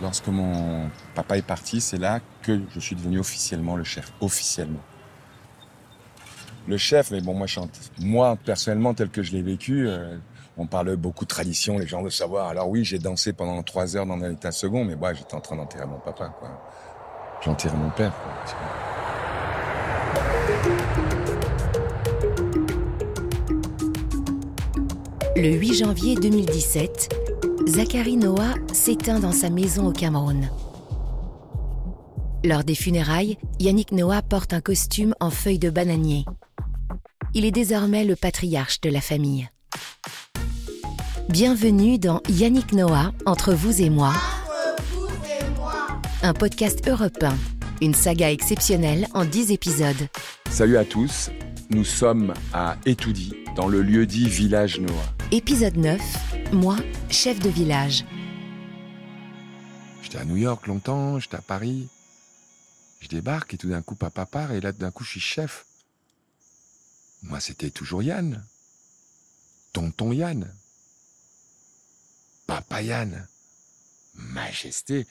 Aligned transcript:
lorsque 0.00 0.28
mon 0.28 0.90
papa 1.14 1.38
est 1.38 1.46
parti, 1.46 1.80
c'est 1.80 1.98
là 1.98 2.20
que 2.42 2.60
je 2.74 2.80
suis 2.80 2.96
devenu 2.96 3.18
officiellement 3.18 3.76
le 3.76 3.84
chef. 3.84 4.12
Officiellement. 4.20 4.82
Le 6.68 6.76
chef, 6.76 7.10
mais 7.10 7.20
bon, 7.20 7.34
moi, 7.34 7.46
moi 8.00 8.36
personnellement, 8.44 8.92
tel 8.94 9.08
que 9.08 9.22
je 9.22 9.32
l'ai 9.32 9.42
vécu, 9.42 9.86
euh, 9.86 10.16
on 10.56 10.66
parle 10.66 10.96
beaucoup 10.96 11.24
de 11.24 11.28
tradition, 11.28 11.78
les 11.78 11.86
gens 11.86 12.02
veulent 12.02 12.10
savoir. 12.10 12.48
Alors 12.48 12.68
oui, 12.68 12.84
j'ai 12.84 12.98
dansé 12.98 13.32
pendant 13.32 13.62
trois 13.62 13.96
heures 13.96 14.06
dans 14.06 14.22
un 14.22 14.32
état 14.32 14.50
second, 14.50 14.84
mais 14.84 14.96
moi, 14.96 15.12
j'étais 15.14 15.34
en 15.34 15.40
train 15.40 15.56
d'enterrer 15.56 15.86
mon 15.86 15.98
papa, 15.98 16.34
quoi. 16.38 16.48
J'enterrais 17.44 17.76
mon 17.76 17.90
père, 17.90 18.12
quoi. 18.12 18.32
Le 25.36 25.52
8 25.52 25.74
janvier 25.74 26.14
2017, 26.16 27.25
Zachary 27.68 28.16
Noah 28.16 28.54
s'éteint 28.72 29.18
dans 29.18 29.32
sa 29.32 29.50
maison 29.50 29.88
au 29.88 29.92
Cameroun. 29.92 30.48
Lors 32.44 32.62
des 32.62 32.76
funérailles, 32.76 33.38
Yannick 33.58 33.90
Noah 33.90 34.22
porte 34.22 34.52
un 34.52 34.60
costume 34.60 35.14
en 35.18 35.30
feuilles 35.30 35.58
de 35.58 35.70
bananier. 35.70 36.24
Il 37.34 37.44
est 37.44 37.50
désormais 37.50 38.04
le 38.04 38.14
patriarche 38.14 38.80
de 38.82 38.88
la 38.88 39.00
famille. 39.00 39.48
Bienvenue 41.28 41.98
dans 41.98 42.22
Yannick 42.28 42.72
Noah, 42.72 43.12
Entre 43.26 43.52
vous 43.52 43.82
et 43.82 43.90
moi. 43.90 44.12
Un 46.22 46.34
podcast 46.34 46.86
européen, 46.88 47.36
une 47.82 47.94
saga 47.94 48.30
exceptionnelle 48.30 49.08
en 49.12 49.24
10 49.24 49.50
épisodes. 49.50 50.08
Salut 50.50 50.76
à 50.76 50.84
tous, 50.84 51.30
nous 51.70 51.84
sommes 51.84 52.32
à 52.52 52.76
Etoudi, 52.86 53.34
dans 53.56 53.66
le 53.66 53.82
lieu 53.82 54.06
dit 54.06 54.28
Village 54.28 54.78
Noah. 54.78 54.92
Épisode 55.32 55.76
9, 55.76 56.00
moi, 56.52 56.76
chef 57.10 57.40
de 57.40 57.48
village. 57.48 58.04
J'étais 60.02 60.18
à 60.18 60.24
New 60.24 60.36
York 60.36 60.66
longtemps, 60.66 61.18
j'étais 61.18 61.36
à 61.36 61.42
Paris. 61.42 61.88
Je 63.00 63.08
débarque 63.08 63.54
et 63.54 63.58
tout 63.58 63.68
d'un 63.68 63.82
coup 63.82 63.94
papa 63.94 64.26
part 64.26 64.52
et 64.52 64.60
là 64.60 64.72
d'un 64.72 64.90
coup 64.90 65.04
je 65.04 65.10
suis 65.10 65.20
chef. 65.20 65.66
Moi 67.22 67.40
c'était 67.40 67.70
toujours 67.70 68.02
Yann. 68.02 68.44
Tonton 69.72 70.12
Yann. 70.12 70.54
Papa 72.46 72.82
Yann. 72.82 73.26
Majesté. 74.14 75.06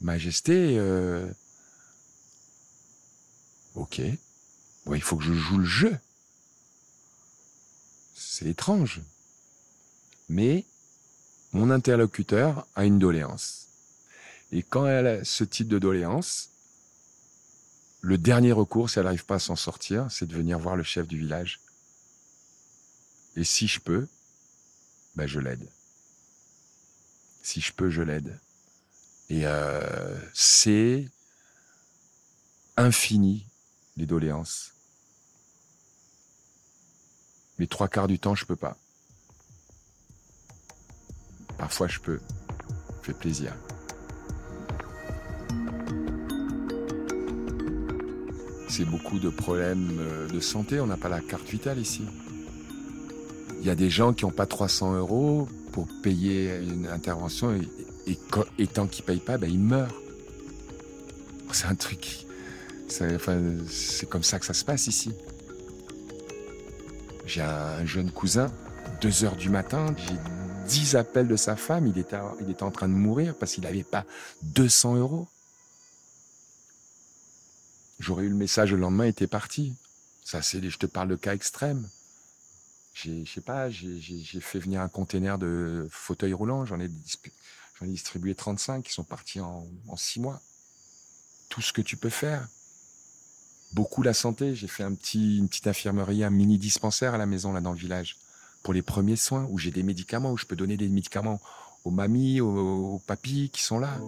Majesté. 0.00 0.76
Euh... 0.78 1.30
Ok. 3.74 4.00
Bon, 4.84 4.94
il 4.94 5.02
faut 5.02 5.16
que 5.16 5.24
je 5.24 5.32
joue 5.32 5.58
le 5.58 5.64
jeu. 5.64 5.98
C'est 8.14 8.46
étrange. 8.46 9.00
Mais 10.30 10.64
mon 11.52 11.70
interlocuteur 11.70 12.64
a 12.76 12.84
une 12.84 13.00
doléance. 13.00 13.66
Et 14.52 14.62
quand 14.62 14.86
elle 14.86 15.06
a 15.08 15.24
ce 15.24 15.42
type 15.42 15.66
de 15.66 15.80
doléance, 15.80 16.50
le 18.00 18.16
dernier 18.16 18.52
recours, 18.52 18.88
si 18.88 19.00
elle 19.00 19.06
n'arrive 19.06 19.24
pas 19.24 19.34
à 19.34 19.40
s'en 19.40 19.56
sortir, 19.56 20.06
c'est 20.08 20.26
de 20.26 20.36
venir 20.36 20.60
voir 20.60 20.76
le 20.76 20.84
chef 20.84 21.08
du 21.08 21.18
village. 21.18 21.60
Et 23.34 23.42
si 23.42 23.66
je 23.66 23.80
peux, 23.80 24.06
ben 25.16 25.26
je 25.26 25.40
l'aide. 25.40 25.68
Si 27.42 27.60
je 27.60 27.72
peux, 27.72 27.90
je 27.90 28.02
l'aide. 28.02 28.38
Et 29.30 29.46
euh, 29.46 30.16
c'est 30.32 31.08
infini, 32.76 33.46
les 33.96 34.06
doléances. 34.06 34.74
Mais 37.58 37.66
trois 37.66 37.88
quarts 37.88 38.06
du 38.08 38.20
temps, 38.20 38.36
je 38.36 38.44
peux 38.44 38.54
pas. 38.54 38.76
Parfois, 41.60 41.88
je 41.88 42.00
peux. 42.00 42.18
Fait 43.02 43.12
plaisir. 43.12 43.54
C'est 48.68 48.86
beaucoup 48.86 49.18
de 49.18 49.28
problèmes 49.28 49.98
euh, 50.00 50.28
de 50.28 50.40
santé. 50.40 50.80
On 50.80 50.86
n'a 50.86 50.96
pas 50.96 51.10
la 51.10 51.20
carte 51.20 51.46
vitale 51.46 51.78
ici. 51.78 52.02
Il 53.60 53.66
y 53.66 53.70
a 53.70 53.74
des 53.74 53.90
gens 53.90 54.14
qui 54.14 54.24
n'ont 54.24 54.30
pas 54.30 54.46
300 54.46 54.94
euros 54.94 55.48
pour 55.72 55.86
payer 56.02 56.56
une 56.56 56.86
intervention 56.86 57.52
et, 58.06 58.66
tant 58.66 58.86
qu'ils 58.86 59.04
ne 59.04 59.06
payent 59.06 59.20
pas, 59.20 59.36
ben, 59.36 59.50
ils 59.50 59.60
meurent. 59.60 60.00
C'est 61.52 61.66
un 61.66 61.74
truc. 61.74 62.26
C'est 62.88 64.08
comme 64.08 64.22
ça 64.22 64.38
que 64.38 64.46
ça 64.46 64.54
se 64.54 64.64
passe 64.64 64.86
ici. 64.86 65.12
J'ai 67.26 67.42
un 67.42 67.84
jeune 67.84 68.10
cousin, 68.10 68.46
2 69.02 69.24
heures 69.24 69.36
du 69.36 69.50
matin, 69.50 69.94
j'ai 69.98 70.14
10 70.70 70.96
appels 70.96 71.28
de 71.28 71.36
sa 71.36 71.56
femme, 71.56 71.86
il 71.86 71.98
était, 71.98 72.16
il 72.40 72.50
était 72.50 72.62
en 72.62 72.70
train 72.70 72.88
de 72.88 72.94
mourir 72.94 73.34
parce 73.36 73.54
qu'il 73.54 73.64
n'avait 73.64 73.82
pas 73.82 74.04
200 74.42 74.96
euros. 74.96 75.28
J'aurais 77.98 78.24
eu 78.24 78.28
le 78.28 78.34
message 78.34 78.72
le 78.72 78.78
lendemain, 78.78 79.06
il 79.06 79.10
était 79.10 79.26
parti. 79.26 79.74
Ça, 80.24 80.42
c'est, 80.42 80.66
je 80.68 80.78
te 80.78 80.86
parle 80.86 81.08
de 81.08 81.16
cas 81.16 81.34
extrêmes. 81.34 81.88
J'ai, 82.94 83.24
je 83.24 83.40
pas, 83.40 83.70
j'ai 83.70 84.40
fait 84.40 84.58
venir 84.58 84.80
un 84.80 84.88
container 84.88 85.38
de 85.38 85.86
fauteuils 85.90 86.32
roulants, 86.32 86.64
j'en 86.64 86.80
ai, 86.80 86.90
j'en 87.78 87.86
ai 87.86 87.90
distribué 87.90 88.34
35 88.34 88.84
qui 88.84 88.92
sont 88.92 89.04
partis 89.04 89.40
en, 89.40 89.66
en 89.88 89.96
6 89.96 90.20
mois. 90.20 90.40
Tout 91.48 91.60
ce 91.60 91.72
que 91.72 91.82
tu 91.82 91.96
peux 91.96 92.10
faire 92.10 92.46
beaucoup 93.72 94.02
la 94.02 94.14
santé. 94.14 94.54
J'ai 94.54 94.68
fait 94.68 94.82
un 94.82 94.94
petit, 94.94 95.38
une 95.38 95.48
petite 95.48 95.66
infirmerie, 95.66 96.24
un 96.24 96.30
mini 96.30 96.58
dispensaire 96.58 97.14
à 97.14 97.18
la 97.18 97.26
maison, 97.26 97.52
là, 97.52 97.60
dans 97.60 97.72
le 97.72 97.78
village, 97.78 98.16
pour 98.62 98.74
les 98.74 98.82
premiers 98.82 99.16
soins, 99.16 99.46
où 99.50 99.58
j'ai 99.58 99.70
des 99.70 99.82
médicaments, 99.82 100.32
où 100.32 100.36
je 100.36 100.46
peux 100.46 100.56
donner 100.56 100.76
des 100.76 100.88
médicaments 100.88 101.40
aux 101.84 101.90
mamies, 101.90 102.40
aux, 102.40 102.94
aux 102.94 102.98
papis 103.06 103.50
qui 103.50 103.62
sont 103.62 103.78
là. 103.78 103.98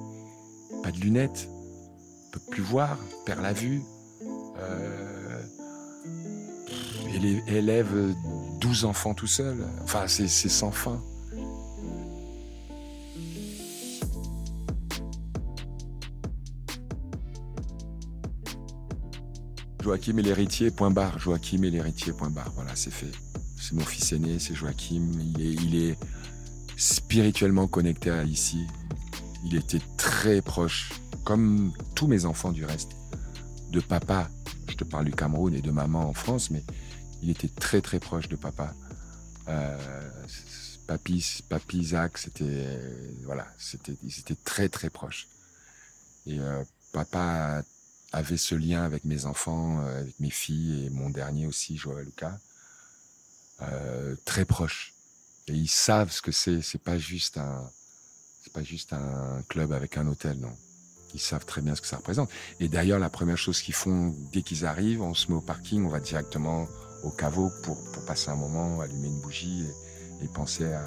Pas 0.83 0.91
de 0.91 0.99
lunettes, 0.99 1.49
peut 2.33 2.41
plus 2.51 2.63
voir, 2.63 2.99
perd 3.25 3.43
la 3.43 3.53
vue. 3.53 3.83
Euh, 4.59 5.43
élève 7.47 8.15
12 8.61 8.85
enfants 8.85 9.15
tout 9.15 9.27
seul. 9.27 9.65
Enfin, 9.83 10.07
c'est 10.07 10.29
sans 10.29 10.71
fin. 10.71 11.01
Joachim 19.83 20.17
et 20.19 20.23
l'héritier, 20.23 20.71
point 20.71 20.91
barre. 20.91 21.19
Joachim 21.19 21.65
et 21.65 21.71
l'héritier, 21.71 22.13
point 22.13 22.31
barre. 22.31 22.53
Voilà, 22.55 22.75
c'est 22.77 22.93
fait. 22.93 23.11
C'est 23.63 23.75
mon 23.75 23.85
fils 23.85 24.11
aîné, 24.11 24.41
c'est 24.41 24.57
Joachim. 24.57 25.13
Il 25.21 25.41
est, 25.41 25.53
il 25.53 25.77
est 25.77 25.97
spirituellement 26.77 27.69
connecté 27.69 28.11
à 28.11 28.25
ici. 28.25 28.67
Il 29.45 29.55
était 29.55 29.81
très 29.97 30.43
proche, 30.43 30.91
comme 31.23 31.73
tous 31.95 32.09
mes 32.09 32.25
enfants 32.25 32.51
du 32.51 32.65
reste, 32.65 32.91
de 33.71 33.79
papa. 33.79 34.29
Je 34.67 34.75
te 34.75 34.83
parle 34.83 35.05
du 35.05 35.13
Cameroun 35.13 35.55
et 35.55 35.63
de 35.63 35.71
maman 35.71 36.09
en 36.09 36.13
France, 36.13 36.51
mais 36.51 36.65
il 37.23 37.31
était 37.31 37.47
très 37.47 37.81
très 37.81 38.01
proche 38.01 38.29
de 38.29 38.35
papa. 38.35 38.75
Euh, 39.49 40.11
papy, 40.89 41.45
papy 41.49 41.79
Isaac, 41.79 42.19
c'était 42.19 42.81
voilà, 43.23 43.47
c'était 43.59 43.95
ils 44.03 44.19
étaient 44.19 44.39
très 44.45 44.69
très 44.69 44.91
proches. 44.91 45.29
Et 46.27 46.41
euh, 46.41 46.65
papa 46.93 47.63
avait 48.11 48.37
ce 48.37 48.57
lien 48.57 48.83
avec 48.83 49.05
mes 49.05 49.25
enfants, 49.25 49.85
euh, 49.85 50.01
avec 50.01 50.19
mes 50.19 50.31
filles 50.31 50.87
et 50.87 50.91
mon 50.91 51.11
dernier 51.11 51.47
aussi, 51.47 51.77
Joël 51.77 52.07
Lucas, 52.07 52.39
euh, 53.63 54.15
très 54.25 54.45
proche. 54.45 54.95
Et 55.49 55.53
ils 55.53 55.69
savent 55.69 56.11
ce 56.11 56.23
que 56.23 56.33
c'est. 56.33 56.63
C'est 56.63 56.83
pas 56.83 56.99
juste 56.99 57.39
un, 57.39 57.71
c'est 58.43 58.53
pas 58.53 58.63
juste 58.63 58.93
un 58.93 59.43
club 59.49 59.73
avec 59.73 59.97
un 59.97 60.07
hôtel, 60.07 60.39
non. 60.39 60.57
Ils 61.15 61.21
savent 61.21 61.45
très 61.45 61.61
bien 61.61 61.75
ce 61.75 61.81
que 61.83 61.87
ça 61.87 61.97
représente. 61.97 62.31
Et 62.59 62.69
d'ailleurs, 62.69 62.99
la 62.99 63.11
première 63.11 63.37
chose 63.37 63.61
qu'ils 63.61 63.75
font 63.75 64.15
dès 64.33 64.43
qu'ils 64.43 64.65
arrivent, 64.65 65.03
on 65.03 65.15
se 65.15 65.31
met 65.31 65.37
au 65.37 65.43
parking, 65.43 65.85
on 65.85 65.89
va 65.89 66.01
directement 66.01 66.67
au 67.03 67.11
caveau 67.11 67.51
pour, 67.63 67.79
passer 68.07 68.31
un 68.31 68.37
moment, 68.37 68.81
allumer 68.81 69.09
une 69.09 69.21
bougie 69.21 69.67
et, 70.21 70.25
et 70.25 70.29
penser 70.29 70.65
à, 70.65 70.81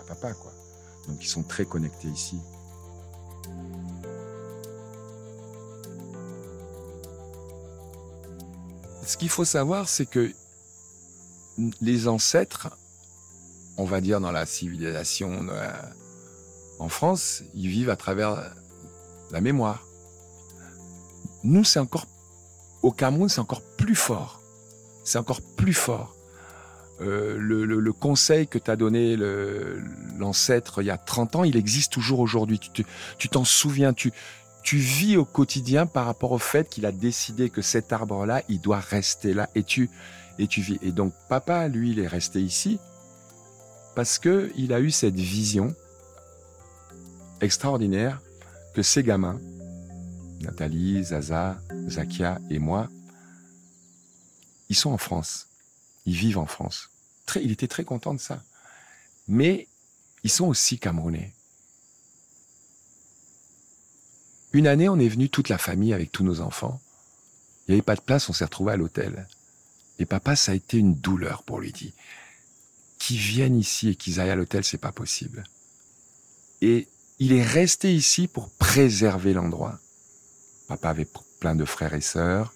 à 0.00 0.02
papa, 0.06 0.34
quoi. 0.34 0.52
Donc 1.08 1.24
ils 1.24 1.28
sont 1.28 1.42
très 1.42 1.64
connectés 1.64 2.08
ici. 2.08 2.38
ce 9.10 9.16
qu'il 9.16 9.28
faut 9.28 9.44
savoir, 9.44 9.88
c'est 9.88 10.06
que 10.06 10.32
les 11.80 12.08
ancêtres, 12.08 12.68
on 13.76 13.84
va 13.84 14.00
dire 14.00 14.20
dans 14.20 14.32
la 14.32 14.46
civilisation 14.46 15.46
en 16.78 16.88
France, 16.88 17.42
ils 17.54 17.68
vivent 17.68 17.90
à 17.90 17.96
travers 17.96 18.54
la 19.30 19.40
mémoire. 19.40 19.86
Nous, 21.42 21.64
c'est 21.64 21.78
encore, 21.78 22.06
au 22.82 22.90
Cameroun, 22.90 23.28
c'est 23.28 23.40
encore 23.40 23.62
plus 23.76 23.94
fort. 23.94 24.40
C'est 25.04 25.18
encore 25.18 25.40
plus 25.56 25.74
fort. 25.74 26.14
Euh, 27.00 27.38
le, 27.38 27.92
conseil 27.92 28.46
que 28.46 28.58
t'a 28.58 28.76
donné 28.76 29.16
l'ancêtre 30.18 30.82
il 30.82 30.86
y 30.86 30.90
a 30.90 30.98
30 30.98 31.36
ans, 31.36 31.44
il 31.44 31.56
existe 31.56 31.92
toujours 31.92 32.20
aujourd'hui. 32.20 32.60
Tu 33.18 33.28
t'en 33.28 33.44
souviens, 33.44 33.94
tu, 33.94 34.12
tu 34.62 34.76
vis 34.76 35.16
au 35.16 35.24
quotidien 35.24 35.86
par 35.86 36.04
rapport 36.06 36.32
au 36.32 36.38
fait 36.38 36.68
qu'il 36.68 36.84
a 36.84 36.92
décidé 36.92 37.48
que 37.48 37.62
cet 37.62 37.92
arbre-là, 37.92 38.42
il 38.48 38.60
doit 38.60 38.80
rester 38.80 39.32
là 39.32 39.48
et 39.54 39.62
tu, 39.62 39.88
et 40.38 40.92
donc, 40.92 41.12
papa, 41.28 41.68
lui, 41.68 41.90
il 41.90 41.98
est 41.98 42.06
resté 42.06 42.40
ici 42.40 42.78
parce 43.94 44.18
que 44.18 44.50
il 44.56 44.72
a 44.72 44.80
eu 44.80 44.90
cette 44.90 45.16
vision 45.16 45.74
extraordinaire 47.40 48.20
que 48.74 48.82
ces 48.82 49.02
gamins, 49.02 49.40
Nathalie, 50.40 51.04
Zaza, 51.04 51.60
Zakia 51.88 52.38
et 52.50 52.58
moi, 52.58 52.88
ils 54.68 54.76
sont 54.76 54.90
en 54.90 54.98
France. 54.98 55.48
Ils 56.06 56.14
vivent 56.14 56.38
en 56.38 56.46
France. 56.46 56.90
Il 57.36 57.50
était 57.50 57.68
très 57.68 57.84
content 57.84 58.14
de 58.14 58.20
ça. 58.20 58.42
Mais 59.28 59.66
ils 60.24 60.30
sont 60.30 60.46
aussi 60.46 60.78
camerounais. 60.78 61.34
Une 64.52 64.66
année, 64.66 64.88
on 64.88 64.98
est 64.98 65.08
venu 65.08 65.28
toute 65.28 65.48
la 65.48 65.58
famille 65.58 65.92
avec 65.92 66.10
tous 66.10 66.24
nos 66.24 66.40
enfants. 66.40 66.80
Il 67.66 67.72
n'y 67.72 67.74
avait 67.74 67.82
pas 67.82 67.94
de 67.94 68.00
place, 68.00 68.28
on 68.28 68.32
s'est 68.32 68.44
retrouvé 68.44 68.72
à 68.72 68.76
l'hôtel. 68.76 69.26
Et 70.00 70.06
papa, 70.06 70.34
ça 70.34 70.52
a 70.52 70.54
été 70.56 70.78
une 70.78 70.94
douleur 70.94 71.44
pour 71.44 71.60
lui. 71.60 71.72
dit, 71.72 71.94
qu'ils 72.98 73.18
viennent 73.18 73.56
ici 73.56 73.90
et 73.90 73.94
qu'ils 73.94 74.18
aillent 74.18 74.30
à 74.30 74.34
l'hôtel, 74.34 74.64
c'est 74.64 74.78
pas 74.78 74.92
possible. 74.92 75.44
Et 76.62 76.88
il 77.18 77.32
est 77.32 77.44
resté 77.44 77.94
ici 77.94 78.26
pour 78.26 78.50
préserver 78.50 79.34
l'endroit. 79.34 79.78
Papa 80.68 80.90
avait 80.90 81.08
plein 81.38 81.54
de 81.54 81.64
frères 81.64 81.94
et 81.94 82.00
sœurs. 82.00 82.54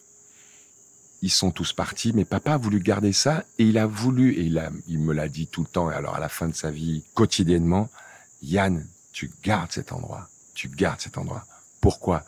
Ils 1.20 1.30
sont 1.30 1.50
tous 1.50 1.72
partis, 1.72 2.12
mais 2.14 2.24
papa 2.24 2.54
a 2.54 2.56
voulu 2.56 2.80
garder 2.80 3.12
ça 3.12 3.44
et 3.58 3.64
il 3.64 3.78
a 3.78 3.86
voulu, 3.86 4.32
et 4.32 4.42
il, 4.42 4.70
il 4.88 4.98
me 4.98 5.12
l'a 5.14 5.28
dit 5.28 5.46
tout 5.46 5.62
le 5.62 5.68
temps, 5.68 5.90
et 5.90 5.94
alors 5.94 6.14
à 6.14 6.20
la 6.20 6.28
fin 6.28 6.48
de 6.48 6.54
sa 6.54 6.70
vie, 6.70 7.04
quotidiennement, 7.14 7.90
Yann, 8.42 8.86
tu 9.12 9.30
gardes 9.42 9.72
cet 9.72 9.92
endroit. 9.92 10.28
Tu 10.54 10.68
gardes 10.68 11.00
cet 11.00 11.18
endroit. 11.18 11.46
Pourquoi? 11.80 12.24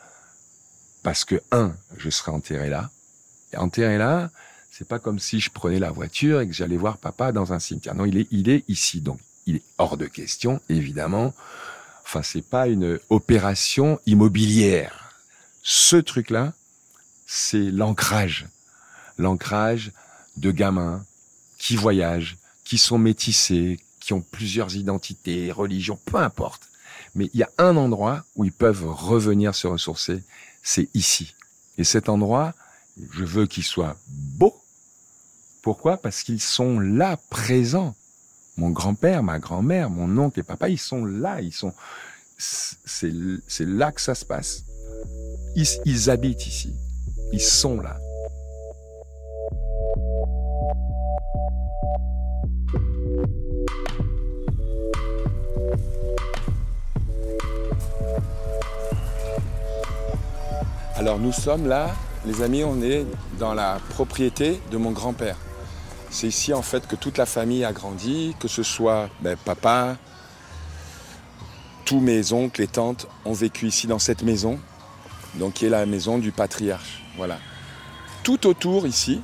Parce 1.03 1.25
que, 1.25 1.43
un, 1.53 1.75
je 1.97 2.11
serai 2.11 2.33
enterré 2.33 2.69
là. 2.69 2.91
Et 3.53 3.57
enterré 3.59 3.99
là, 3.99 4.31
c'est 4.77 4.87
pas 4.87 4.99
comme 4.99 5.19
si 5.19 5.41
je 5.41 5.49
prenais 5.51 5.79
la 5.79 5.91
voiture 5.91 6.43
et 6.43 6.47
que 6.47 6.53
j'allais 6.53 6.77
voir 6.77 6.99
papa 6.99 7.33
dans 7.33 7.55
un 7.55 7.59
cimetière. 7.59 7.95
Non, 7.95 8.05
il 8.05 8.19
est, 8.19 8.29
il 8.31 8.51
est 8.51 8.63
ici. 8.69 9.01
Donc, 9.01 9.19
il 9.47 9.57
est 9.57 9.63
hors 9.79 9.97
de 9.97 10.05
question, 10.05 10.61
évidemment. 10.69 11.33
Enfin, 12.05 12.23
c'est 12.23 12.43
pas 12.43 12.69
une 12.69 12.99
opération 13.09 13.99
immobilière. 14.05 15.15
Ce 15.63 15.97
truc-là, 15.97 16.53
c'est 17.27 17.71
l'ancrage. 17.71 18.49
L'ancrage 19.17 19.93
de 20.37 20.51
gamins 20.51 21.03
qui 21.57 21.75
voyagent, 21.75 22.37
qui 22.63 22.77
sont 22.77 22.99
métissés, 22.99 23.81
qui 23.99 24.13
ont 24.13 24.21
plusieurs 24.21 24.77
identités, 24.77 25.53
religions, 25.53 25.99
peu 26.05 26.19
importe. 26.19 26.69
Mais 27.15 27.31
il 27.33 27.41
y 27.41 27.45
a 27.45 27.51
un 27.57 27.79
endroit 27.79 28.27
où 28.35 28.45
ils 28.45 28.53
peuvent 28.53 28.87
revenir 28.87 29.55
se 29.55 29.67
ressourcer, 29.67 30.23
c'est 30.63 30.91
ici. 30.93 31.35
Et 31.79 31.85
cet 31.85 32.11
endroit, 32.11 32.53
je 33.13 33.25
veux 33.25 33.47
qu'il 33.47 33.65
soit 33.65 33.97
beau. 34.07 34.55
Pourquoi? 35.67 35.97
Parce 35.97 36.23
qu'ils 36.23 36.41
sont 36.41 36.79
là, 36.79 37.19
présents. 37.29 37.97
Mon 38.57 38.71
grand-père, 38.71 39.25
ma 39.25 39.41
grand-mère, 39.41 39.91
mon 39.91 40.17
oncle 40.17 40.39
et 40.39 40.45
papa, 40.45 40.69
ils 40.69 40.79
sont 40.79 41.05
là, 41.05 41.41
ils 41.41 41.53
sont. 41.53 41.73
C'est 42.39 43.11
là 43.67 43.91
que 43.91 44.01
ça 44.01 44.15
se 44.15 44.25
passe. 44.25 44.63
Ils, 45.57 45.67
ils 45.85 46.09
habitent 46.09 46.47
ici. 46.47 46.73
Ils 47.33 47.41
sont 47.41 47.81
là. 47.81 47.99
Alors 60.95 61.19
nous 61.19 61.33
sommes 61.33 61.67
là, 61.67 61.93
les 62.25 62.41
amis, 62.43 62.63
on 62.63 62.81
est 62.83 63.05
dans 63.41 63.53
la 63.53 63.81
propriété 63.89 64.61
de 64.71 64.77
mon 64.77 64.93
grand-père. 64.93 65.37
C'est 66.19 66.29
ici 66.29 66.55
en 66.55 66.63
fait 66.63 66.87
que 66.87 66.97
toute 66.97 67.19
la 67.19 67.27
famille 67.27 67.63
a 67.63 67.75
grandi, 67.75 68.35
que 68.41 68.49
ce 68.49 68.63
soit 68.63 69.11
ben, 69.21 69.37
papa, 69.37 69.99
tous 71.85 72.01
mes 72.01 72.33
oncles 72.33 72.63
et 72.63 72.69
tantes 72.69 73.07
ont 73.27 73.35
vécu 73.35 73.67
ici 73.67 73.87
dans 73.87 73.99
cette 73.99 74.23
maison, 74.23 74.59
donc 75.35 75.53
qui 75.53 75.67
est 75.67 75.69
la 75.69 75.85
maison 75.85 76.17
du 76.17 76.33
patriarche. 76.33 77.03
Voilà. 77.19 77.37
Tout 78.23 78.47
autour 78.47 78.87
ici, 78.87 79.21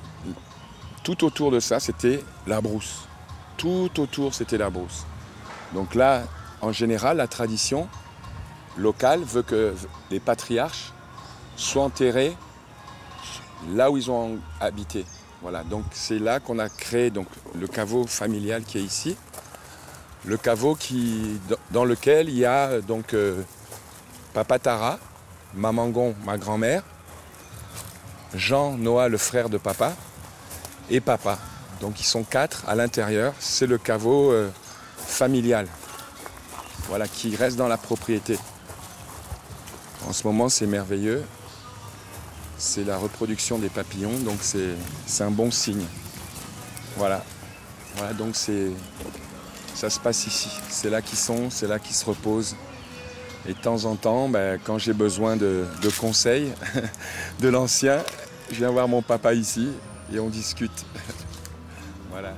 tout 1.02 1.24
autour 1.24 1.50
de 1.50 1.60
ça, 1.60 1.80
c'était 1.80 2.22
la 2.46 2.60
brousse. 2.60 3.08
Tout 3.56 3.88
autour, 3.96 4.34
c'était 4.34 4.58
la 4.58 4.68
brousse. 4.68 5.06
Donc 5.72 5.94
là, 5.94 6.24
en 6.60 6.72
général, 6.72 7.16
la 7.16 7.26
tradition 7.26 7.88
locale 8.76 9.22
veut 9.24 9.42
que 9.42 9.74
les 10.10 10.20
patriarches 10.20 10.92
soient 11.56 11.84
enterrés 11.84 12.36
là 13.70 13.90
où 13.90 13.96
ils 13.96 14.10
ont 14.10 14.38
habité. 14.60 15.06
Voilà, 15.42 15.64
donc 15.64 15.84
c'est 15.90 16.20
là 16.20 16.38
qu'on 16.38 16.60
a 16.60 16.68
créé 16.68 17.10
donc, 17.10 17.26
le 17.58 17.66
caveau 17.66 18.06
familial 18.06 18.62
qui 18.62 18.78
est 18.78 18.82
ici. 18.82 19.16
Le 20.24 20.36
caveau 20.36 20.76
qui, 20.76 21.40
dans 21.72 21.84
lequel 21.84 22.28
il 22.28 22.38
y 22.38 22.44
a 22.44 22.80
donc 22.80 23.12
euh, 23.12 23.42
Papa 24.34 24.60
Tara, 24.60 25.00
Mamangon, 25.54 26.14
ma 26.24 26.38
grand-mère, 26.38 26.84
Jean, 28.34 28.78
Noah, 28.78 29.08
le 29.08 29.18
frère 29.18 29.48
de 29.48 29.58
papa, 29.58 29.94
et 30.88 31.00
papa. 31.00 31.38
Donc 31.80 32.00
ils 32.00 32.06
sont 32.06 32.22
quatre 32.22 32.62
à 32.68 32.76
l'intérieur. 32.76 33.34
C'est 33.40 33.66
le 33.66 33.78
caveau 33.78 34.30
euh, 34.30 34.48
familial. 34.96 35.66
Voilà, 36.88 37.08
qui 37.08 37.34
reste 37.34 37.56
dans 37.56 37.68
la 37.68 37.78
propriété. 37.78 38.38
En 40.08 40.12
ce 40.12 40.24
moment, 40.24 40.48
c'est 40.48 40.66
merveilleux 40.66 41.24
c'est 42.62 42.84
la 42.84 42.96
reproduction 42.96 43.58
des 43.58 43.68
papillons, 43.68 44.16
donc 44.24 44.38
c'est 44.40 45.24
un 45.24 45.32
bon 45.32 45.50
signe. 45.50 45.84
Voilà. 46.96 47.24
Voilà, 47.96 48.12
donc 48.14 48.36
c'est 48.36 48.70
ça 49.74 49.90
se 49.90 49.98
passe 49.98 50.26
ici. 50.28 50.48
C'est 50.70 50.88
là 50.88 51.02
qu'ils 51.02 51.18
sont, 51.18 51.50
c'est 51.50 51.66
là 51.66 51.80
qu'ils 51.80 51.96
se 51.96 52.04
reposent. 52.04 52.54
Et 53.48 53.54
de 53.54 53.58
temps 53.58 53.84
en 53.84 53.96
temps, 53.96 54.28
ben, 54.28 54.60
quand 54.62 54.78
j'ai 54.78 54.92
besoin 54.92 55.36
de, 55.36 55.66
de 55.82 55.88
conseils 55.90 56.52
de 57.40 57.48
l'ancien, 57.48 57.98
je 58.48 58.58
viens 58.58 58.70
voir 58.70 58.86
mon 58.86 59.02
papa 59.02 59.34
ici 59.34 59.68
et 60.14 60.20
on 60.20 60.28
discute. 60.28 60.86
voilà. 62.10 62.34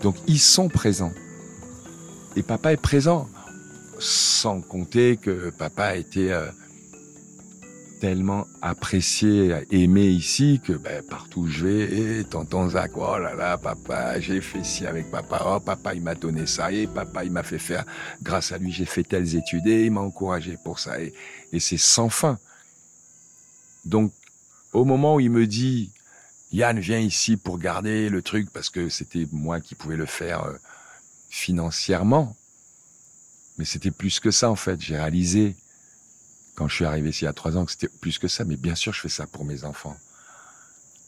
Donc 0.00 0.16
ils 0.26 0.40
sont 0.40 0.70
présents. 0.70 1.12
Et 2.34 2.42
papa 2.42 2.72
est 2.72 2.78
présent. 2.78 3.28
Sans 3.98 4.60
compter 4.60 5.16
que 5.16 5.50
papa 5.50 5.96
était 5.96 6.32
euh, 6.32 6.50
tellement 8.00 8.46
apprécié, 8.62 9.54
aimé 9.70 10.06
ici 10.06 10.60
que 10.64 10.72
ben, 10.72 11.04
partout 11.08 11.42
où 11.42 11.46
je 11.46 11.66
vais, 11.66 12.20
et 12.20 12.24
tonton 12.24 12.68
Zach, 12.70 12.92
oh 12.96 13.16
là 13.18 13.34
là, 13.34 13.58
papa, 13.58 14.18
j'ai 14.18 14.40
fait 14.40 14.64
ci 14.64 14.86
avec 14.86 15.08
papa, 15.10 15.44
oh 15.46 15.60
papa, 15.60 15.94
il 15.94 16.02
m'a 16.02 16.16
donné 16.16 16.46
ça, 16.46 16.72
et 16.72 16.88
papa, 16.88 17.24
il 17.24 17.30
m'a 17.30 17.44
fait 17.44 17.60
faire, 17.60 17.84
grâce 18.20 18.50
à 18.50 18.58
lui, 18.58 18.72
j'ai 18.72 18.86
fait 18.86 19.04
telles 19.04 19.36
études, 19.36 19.68
et 19.68 19.84
il 19.84 19.92
m'a 19.92 20.00
encouragé 20.00 20.58
pour 20.64 20.80
ça, 20.80 21.00
et, 21.00 21.12
et 21.52 21.60
c'est 21.60 21.76
sans 21.76 22.08
fin. 22.08 22.38
Donc, 23.84 24.12
au 24.72 24.84
moment 24.84 25.14
où 25.14 25.20
il 25.20 25.30
me 25.30 25.46
dit, 25.46 25.92
Yann, 26.50 26.80
viens 26.80 26.98
ici 26.98 27.36
pour 27.36 27.58
garder 27.58 28.08
le 28.08 28.20
truc, 28.20 28.50
parce 28.52 28.68
que 28.68 28.88
c'était 28.88 29.28
moi 29.30 29.60
qui 29.60 29.76
pouvais 29.76 29.96
le 29.96 30.06
faire, 30.06 30.42
euh, 30.44 30.54
financièrement. 31.32 32.36
Mais 33.56 33.64
c'était 33.64 33.90
plus 33.90 34.20
que 34.20 34.30
ça, 34.30 34.50
en 34.50 34.54
fait. 34.54 34.80
J'ai 34.80 34.96
réalisé, 34.96 35.56
quand 36.54 36.68
je 36.68 36.74
suis 36.74 36.84
arrivé 36.84 37.08
ici 37.08 37.26
a 37.26 37.32
trois 37.32 37.56
ans, 37.56 37.64
que 37.64 37.72
c'était 37.72 37.88
plus 37.88 38.18
que 38.18 38.28
ça. 38.28 38.44
Mais 38.44 38.56
bien 38.56 38.74
sûr, 38.74 38.92
je 38.92 39.00
fais 39.00 39.08
ça 39.08 39.26
pour 39.26 39.46
mes 39.46 39.64
enfants. 39.64 39.96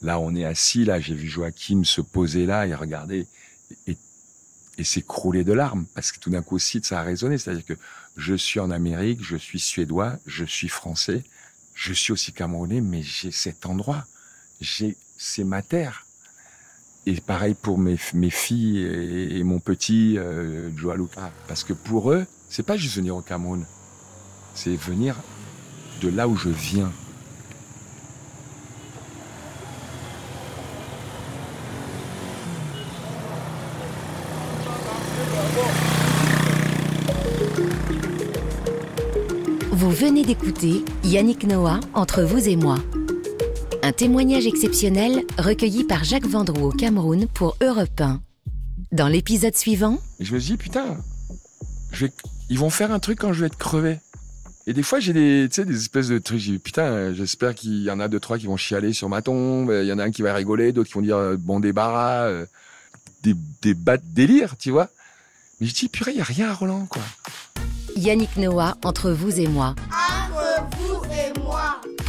Là, 0.01 0.19
on 0.19 0.35
est 0.35 0.43
assis, 0.43 0.83
là, 0.83 0.99
j'ai 0.99 1.13
vu 1.13 1.29
Joachim 1.29 1.83
se 1.83 2.01
poser 2.01 2.47
là 2.47 2.65
et 2.65 2.73
regarder 2.73 3.27
et, 3.85 3.97
et 4.79 4.83
s'écrouler 4.83 5.43
de 5.43 5.53
larmes. 5.53 5.85
Parce 5.93 6.11
que 6.11 6.19
tout 6.19 6.31
d'un 6.31 6.41
coup 6.41 6.55
aussi, 6.55 6.81
ça 6.83 6.99
a 6.99 7.03
résonné. 7.03 7.37
C'est-à-dire 7.37 7.65
que 7.65 7.77
je 8.17 8.33
suis 8.33 8.59
en 8.59 8.71
Amérique, 8.71 9.23
je 9.23 9.37
suis 9.37 9.59
suédois, 9.59 10.17
je 10.25 10.43
suis 10.43 10.69
français, 10.69 11.23
je 11.75 11.93
suis 11.93 12.13
aussi 12.13 12.33
camerounais, 12.33 12.81
mais 12.81 13.03
j'ai 13.03 13.31
cet 13.31 13.67
endroit. 13.67 14.07
J'ai, 14.59 14.97
c'est 15.19 15.43
ma 15.43 15.61
terre. 15.61 16.04
Et 17.07 17.21
pareil 17.21 17.53
pour 17.53 17.77
mes, 17.77 17.97
filles 17.97 18.79
et, 18.79 19.43
mon 19.43 19.59
petit 19.59 20.17
euh, 20.17 20.69
Joaluka. 20.75 21.31
Parce 21.47 21.63
que 21.63 21.73
pour 21.73 22.11
eux, 22.11 22.25
c'est 22.49 22.65
pas 22.65 22.77
juste 22.77 22.95
venir 22.95 23.15
au 23.15 23.21
Cameroun. 23.21 23.63
C'est 24.55 24.75
venir 24.75 25.15
de 26.01 26.09
là 26.09 26.27
où 26.27 26.35
je 26.35 26.49
viens. 26.49 26.91
Vous 39.71 39.91
venez 39.91 40.23
d'écouter 40.23 40.83
Yannick 41.03 41.45
Noah 41.45 41.79
entre 41.93 42.23
vous 42.23 42.49
et 42.49 42.55
moi. 42.55 42.77
Un 43.85 43.91
témoignage 43.91 44.47
exceptionnel 44.47 45.23
recueilli 45.37 45.83
par 45.83 46.03
Jacques 46.03 46.25
Vendroux 46.25 46.69
au 46.69 46.71
Cameroun 46.71 47.27
pour 47.27 47.55
Europe 47.61 48.01
1. 48.01 48.19
Dans 48.91 49.07
l'épisode 49.07 49.55
suivant, 49.55 49.99
je 50.19 50.33
me 50.33 50.39
dis, 50.39 50.57
putain, 50.57 50.97
je 51.91 52.07
vais... 52.07 52.11
ils 52.49 52.57
vont 52.57 52.71
faire 52.71 52.91
un 52.91 52.97
truc 52.97 53.19
quand 53.19 53.31
je 53.31 53.41
vais 53.41 53.45
être 53.45 53.59
crevé. 53.59 53.99
Et 54.65 54.73
des 54.73 54.81
fois, 54.81 54.99
j'ai 54.99 55.13
des, 55.13 55.47
des 55.47 55.75
espèces 55.75 56.07
de 56.07 56.17
trucs. 56.17 56.39
J'ai 56.39 56.53
dit, 56.53 56.57
putain, 56.57 57.13
j'espère 57.13 57.53
qu'il 57.53 57.83
y 57.83 57.91
en 57.91 57.99
a 57.99 58.07
deux, 58.07 58.19
trois 58.19 58.39
qui 58.39 58.47
vont 58.47 58.57
chialer 58.57 58.91
sur 58.91 59.07
ma 59.07 59.21
tombe. 59.21 59.71
Il 59.71 59.85
y 59.87 59.93
en 59.93 59.99
a 59.99 60.05
un 60.05 60.09
qui 60.09 60.23
va 60.23 60.33
rigoler, 60.33 60.71
d'autres 60.71 60.87
qui 60.87 60.95
vont 60.95 61.01
dire, 61.01 61.17
euh, 61.17 61.37
bon 61.37 61.59
débarras, 61.59 62.23
euh, 62.23 62.47
des, 63.21 63.35
des 63.61 63.75
bas 63.75 63.97
de 63.97 64.03
délire, 64.15 64.57
tu 64.57 64.71
vois. 64.71 64.89
Mais 65.61 65.67
je 65.67 65.75
dis, 65.75 65.89
purée, 65.89 66.09
il 66.09 66.15
n'y 66.15 66.21
a 66.21 66.23
rien 66.23 66.49
à 66.49 66.55
Roland, 66.55 66.87
quoi. 66.87 67.03
Yannick 67.95 68.35
Noah, 68.37 68.77
entre 68.83 69.11
vous 69.11 69.39
et 69.39 69.47
moi. 69.47 69.67
Entre 69.67 69.75
vous 69.75 69.91
et 69.91 69.91
moi. 69.91 70.04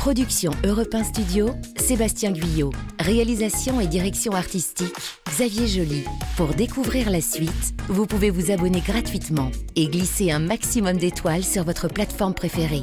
Production 0.06 0.52
Europe 0.64 0.94
1 0.94 1.02
Studio, 1.02 1.50
Sébastien 1.78 2.30
Guyot. 2.30 2.70
Réalisation 3.00 3.80
et 3.80 3.88
direction 3.88 4.30
artistique, 4.34 4.94
Xavier 5.28 5.66
Joly. 5.66 6.04
Pour 6.36 6.54
découvrir 6.54 7.10
la 7.10 7.20
suite, 7.20 7.75
vous 7.88 8.06
pouvez 8.06 8.30
vous 8.30 8.52
abonner 8.52 8.78
gratuitement 8.78 9.50
et 9.75 9.88
glisser 9.88 10.30
un 10.30 10.38
maximum 10.38 10.96
d'étoiles 10.96 11.42
sur 11.42 11.64
votre 11.64 11.88
plateforme 11.88 12.34
préférée. 12.34 12.82